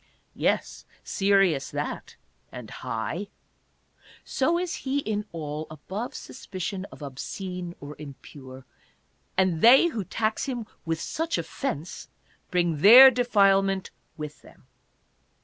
[0.33, 2.15] Yes, serious that,
[2.51, 3.27] and high.
[4.25, 8.65] So is he in all, above sus picion of obscene or impure;
[9.37, 12.07] and they who tax him with such offense
[12.49, 14.65] bring their defilement with them.